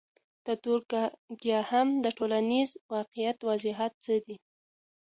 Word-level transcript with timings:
د 0.45 0.47
دورکهايم 0.63 1.87
د 2.03 2.05
ټولنیز 2.17 2.69
واقعیت 2.93 3.37
وضاحت 3.49 3.93
څه 4.05 4.13
دی؟ 4.25 4.37